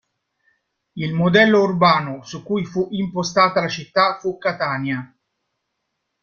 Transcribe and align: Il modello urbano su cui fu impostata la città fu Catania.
Il 0.93 1.13
modello 1.13 1.59
urbano 1.61 2.23
su 2.23 2.41
cui 2.41 2.65
fu 2.65 2.87
impostata 2.89 3.61
la 3.61 3.67
città 3.67 4.17
fu 4.19 4.35
Catania. 4.39 5.15